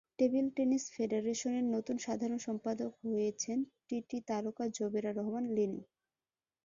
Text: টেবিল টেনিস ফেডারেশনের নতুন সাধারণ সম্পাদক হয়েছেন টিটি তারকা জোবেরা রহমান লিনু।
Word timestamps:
টেবিল 0.19 0.47
টেনিস 0.55 0.83
ফেডারেশনের 0.95 1.65
নতুন 1.75 1.95
সাধারণ 1.97 2.39
সম্পাদক 2.47 2.91
হয়েছেন 3.03 3.57
টিটি 3.87 4.17
তারকা 4.29 4.65
জোবেরা 4.77 5.11
রহমান 5.13 5.45
লিনু। 5.55 5.81